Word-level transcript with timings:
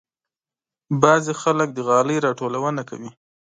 بعضې 1.01 1.33
خلک 1.41 1.67
د 1.73 1.79
غالۍ 1.87 2.17
راټولونه 2.25 2.81
کوي. 2.89 3.09